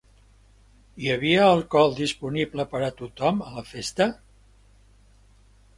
[1.03, 4.13] Hi havia alcohol disponible per a tothom a la festa?